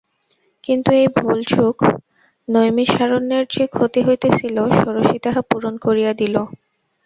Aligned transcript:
কিন্তু, 0.63 0.89
এই 0.93 1.07
ভুলচুক 1.17 1.75
নৈমিষারণ্যের 2.47 3.45
যে 3.51 3.63
ক্ষতি 3.67 3.99
হইতেছিল 4.07 4.57
ষোড়শী 4.79 5.17
তাহা 5.25 5.41
পূরণ 5.49 5.73
করিয়া 5.85 6.11
দিল। 6.13 6.35